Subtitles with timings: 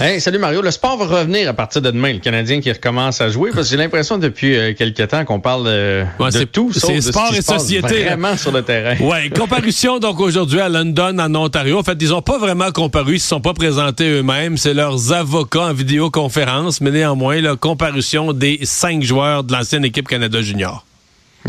[0.00, 0.62] Hey, salut Mario.
[0.62, 2.14] Le sport va revenir à partir de demain.
[2.14, 5.40] Le Canadien qui recommence à jouer parce que j'ai l'impression depuis euh, quelques temps qu'on
[5.40, 6.72] parle euh, de tout.
[6.72, 8.04] C'est sport et société.
[8.04, 8.96] Vraiment sur le terrain.
[9.02, 11.78] Ouais, comparution donc aujourd'hui à London, en Ontario.
[11.78, 14.56] En fait, ils n'ont pas vraiment comparu, ils se sont pas présentés eux-mêmes.
[14.56, 20.08] C'est leurs avocats en vidéoconférence, mais néanmoins, la comparution des cinq joueurs de l'ancienne équipe
[20.08, 20.84] Canada Junior.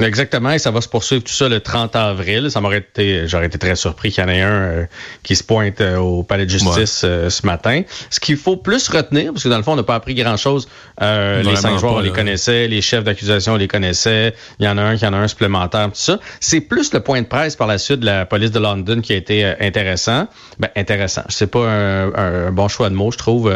[0.01, 2.49] Exactement, et ça va se poursuivre tout ça le 30 avril.
[2.49, 4.85] Ça m'aurait été, j'aurais été très surpris qu'il y en ait un euh,
[5.21, 7.83] qui se pointe euh, au palais de justice euh, ce matin.
[8.09, 10.67] Ce qu'il faut plus retenir, parce que dans le fond, on n'a pas appris grand-chose.
[10.99, 14.33] les cinq joueurs, on les connaissait, les chefs d'accusation, on les connaissait.
[14.59, 16.19] Il y en a un qui en a un supplémentaire, tout ça.
[16.39, 19.13] C'est plus le point de presse par la suite de la police de London qui
[19.13, 20.27] a été intéressant.
[20.57, 21.23] Ben, intéressant.
[21.29, 23.53] C'est pas un, bon choix de mots, je trouve.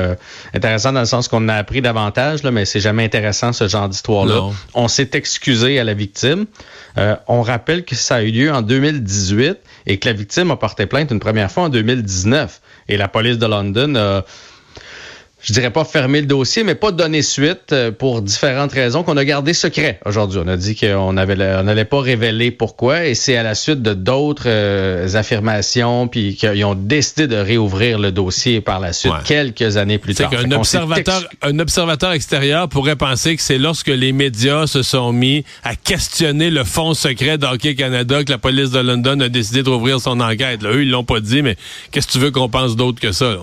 [0.53, 3.90] intéressant dans le sens qu'on a appris davantage, là, mais c'est jamais intéressant ce genre
[3.90, 4.52] d'histoire-là.
[4.75, 6.27] On s'est excusé à la victime
[6.97, 10.58] euh, on rappelle que ça a eu lieu en 2018 et que la victime a
[10.58, 12.61] porté plainte une première fois en 2019.
[12.89, 14.25] Et la police de London a
[15.48, 19.16] je dirais pas fermer le dossier, mais pas donner suite euh, pour différentes raisons qu'on
[19.16, 20.42] a gardé secret aujourd'hui.
[20.44, 23.81] On a dit qu'on avait, on n'allait pas révéler pourquoi, et c'est à la suite
[23.81, 29.14] de d'autres euh, affirmations, puis qu'ils ont décidé de réouvrir le dossier par la suite,
[29.23, 30.30] quelques années plus tard.
[30.34, 35.45] Un observateur, un observateur extérieur pourrait penser que c'est lorsque les médias se sont mis
[35.64, 39.70] à questionner le fonds secret d'Hockey Canada que la police de London a décidé de
[39.70, 40.62] rouvrir son enquête.
[40.62, 41.56] Là, eux, ils l'ont pas dit, mais
[41.92, 43.38] qu'est-ce que tu veux qu'on pense d'autre que ça?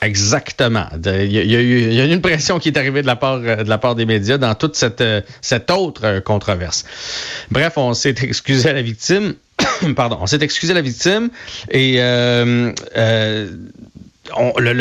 [0.00, 0.86] Exactement.
[1.04, 4.38] Il y, a eu une pression qui est arrivée de la part euh, des médias
[4.38, 5.22] dans toute cette euh,
[5.70, 6.84] autre euh, controverse.
[7.50, 9.34] Bref, on s'est excusé à la victime.
[9.96, 11.30] Pardon, on s'est excusé à la victime
[11.70, 12.72] et le,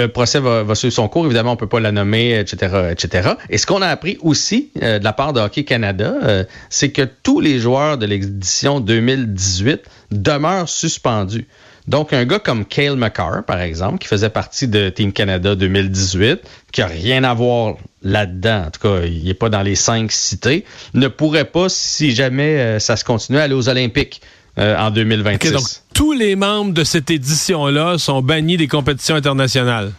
[0.08, 1.26] procès va, suivre son cours.
[1.26, 3.30] Évidemment, on peut pas la nommer, etc., etc.
[3.50, 7.40] Et ce qu'on a appris aussi de la part de Hockey Canada, c'est que tous
[7.40, 11.48] les joueurs de l'édition 2018 demeurent suspendus.
[11.88, 16.42] Donc, un gars comme Cale McCarr, par exemple, qui faisait partie de Team Canada 2018,
[16.72, 20.12] qui a rien à voir là-dedans, en tout cas, il n'est pas dans les cinq
[20.12, 24.22] cités, ne pourrait pas, si jamais euh, ça se continue, aller aux Olympiques.
[24.60, 25.52] Euh, en 2026.
[25.52, 29.92] donc, tous les membres de cette édition-là sont bannis des compétitions internationales.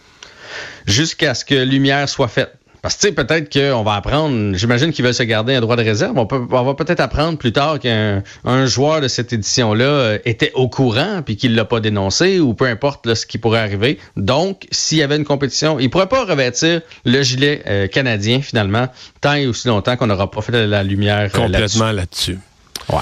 [0.85, 2.58] Jusqu'à ce que lumière soit faite.
[2.81, 5.75] Parce que, tu sais, peut-être qu'on va apprendre, j'imagine qu'ils veulent se garder un droit
[5.75, 6.17] de réserve.
[6.17, 10.17] On, peut, on va peut-être apprendre plus tard qu'un un joueur de cette édition-là euh,
[10.25, 13.99] était au courant puis qu'il l'a pas dénoncé ou peu importe ce qui pourrait arriver.
[14.15, 18.87] Donc, s'il y avait une compétition, il pourrait pas revêtir le gilet euh, canadien finalement
[19.21, 22.39] tant et aussi longtemps qu'on n'aura pas fait la lumière euh, complètement là-dessus.
[22.89, 22.99] ouais.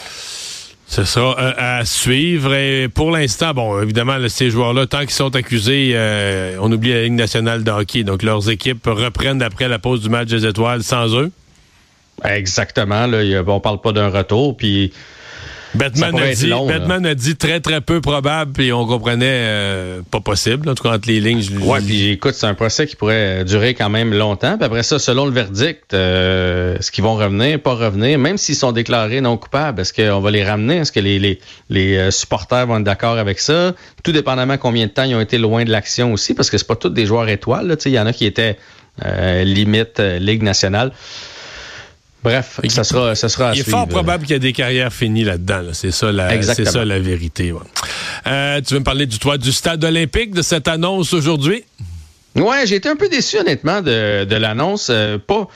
[0.97, 2.55] C'est ça, euh, à suivre.
[2.55, 7.03] Et pour l'instant, bon, évidemment, ces joueurs-là, tant qu'ils sont accusés, euh, on oublie la
[7.03, 8.03] Ligue nationale de hockey.
[8.03, 11.29] Donc, leurs équipes reprennent après la pause du match des étoiles sans eux.
[12.23, 13.05] Exactement.
[13.05, 14.57] Là, on parle pas d'un retour.
[14.57, 14.91] Puis
[15.75, 20.19] Batman, a dit, Batman a dit très, très peu probable, puis on comprenait euh, pas
[20.19, 21.43] possible, en tout cas entre les lignes.
[21.61, 24.57] Oui, puis écoute, c'est un procès qui pourrait durer quand même longtemps.
[24.57, 28.55] Puis après ça, selon le verdict, euh, est-ce qu'ils vont revenir, pas revenir, même s'ils
[28.55, 30.77] sont déclarés non coupables, est-ce qu'on va les ramener?
[30.77, 31.39] Est-ce que les, les,
[31.69, 33.73] les euh, supporters vont être d'accord avec ça?
[34.03, 36.67] Tout dépendamment combien de temps ils ont été loin de l'action aussi, parce que c'est
[36.67, 37.77] pas tous des joueurs étoiles.
[37.85, 38.57] Il y en a qui étaient
[39.43, 40.91] limite Ligue nationale.
[42.23, 45.23] Bref, ça sera, ça sera Il est fort probable qu'il y ait des carrières finies
[45.23, 45.61] là-dedans.
[45.73, 47.53] C'est ça, la, c'est ça la vérité.
[48.25, 51.63] Euh, tu veux me parler du toit du stade olympique, de cette annonce aujourd'hui?
[52.35, 54.89] Ouais, j'ai été un peu déçu honnêtement de, de l'annonce.
[54.91, 55.47] Euh, pas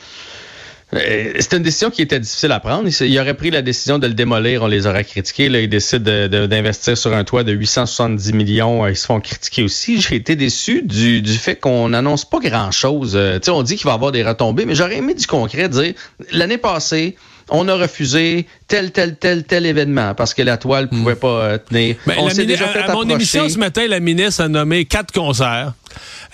[0.93, 2.89] euh, C'était une décision qui était difficile à prendre.
[3.01, 5.49] Il aurait pris la décision de le démolir, on les aurait critiqués.
[5.49, 8.87] Là, ils décident d'investir sur un toit de 870 millions.
[8.87, 10.01] Ils se font critiquer aussi.
[10.01, 13.13] J'ai été déçu du, du fait qu'on n'annonce pas grand-chose.
[13.15, 15.93] Euh, on dit qu'il va y avoir des retombées, mais j'aurais aimé du concret dire
[16.31, 17.15] l'année passée,
[17.51, 21.01] on a refusé tel, tel, tel, tel événement parce que la toile ne hmm.
[21.01, 21.95] pouvait pas euh, tenir.
[22.07, 24.85] Ben, on s'est déjà fait à, à mon émission ce matin, la ministre a nommé
[24.85, 25.73] quatre concerts.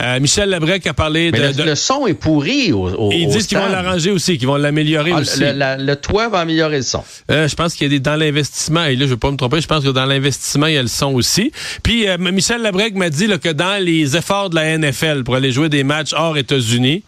[0.01, 3.57] Euh, Michel Labrec a parlé de, le, son est pourri au, au Ils disent qu'ils
[3.57, 5.39] vont l'arranger aussi, qu'ils vont l'améliorer ah, aussi.
[5.41, 7.03] Le, toit va améliorer le son.
[7.31, 9.37] Euh, je pense qu'il y a des dans l'investissement, et là, je vais pas me
[9.37, 11.51] tromper, je pense que dans l'investissement, il y a le son aussi.
[11.81, 15.51] Puis euh, Michel Labrec m'a dit que dans les efforts de la NFL pour aller
[15.51, 17.03] jouer des matchs hors États-Unis,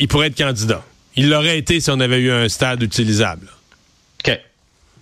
[0.00, 0.84] il pourrait être candidat.
[1.16, 3.48] Il l'aurait été si on avait eu un stade utilisable.
[4.20, 4.38] OK.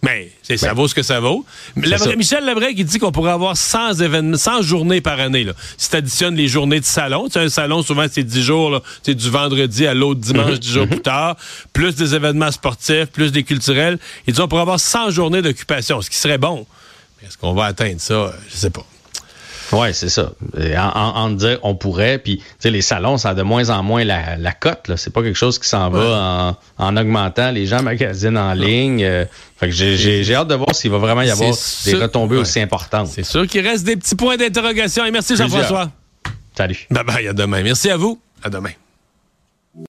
[0.03, 1.47] Mais ça ben, vaut ce que ça vaut.
[1.77, 5.45] Michel Lebrec, qui dit qu'on pourrait avoir 100 événements, 100 journées par année.
[5.45, 5.53] Là.
[5.79, 9.15] Si tu additionnes les journées de salon, tu un salon, souvent, c'est 10 jours, c'est
[9.15, 10.75] du vendredi à l'autre dimanche, 10 mhm.
[10.75, 10.91] jours mhm.
[10.91, 11.37] plus tard,
[11.73, 13.99] plus des événements sportifs, plus des culturels.
[14.27, 16.67] Il dit qu'on pourrait avoir 100 journées d'occupation, ce qui serait bon.
[17.25, 18.33] Est-ce qu'on va atteindre ça?
[18.51, 18.85] Je sais pas.
[19.73, 20.33] Oui, c'est ça.
[20.95, 24.53] En, dire on pourrait, puis les salons, ça a de moins en moins la, la
[24.53, 24.91] cote.
[24.97, 27.51] C'est pas quelque chose qui s'en va en, augmentant.
[27.51, 29.05] Les gens magasinent en ligne.
[29.05, 29.25] Euh,
[29.59, 31.53] fait que j'ai hâte de voir s'il va vraiment y avoir
[31.85, 33.09] des retombées aussi importantes.
[33.09, 35.05] C'est sûr qu'il reste des petits points d'interrogation.
[35.05, 35.91] Et merci Jean-François.
[36.57, 36.87] Salut.
[36.91, 37.63] Bye bye, à demain.
[37.63, 38.21] Merci à vous.
[38.43, 38.73] À demain.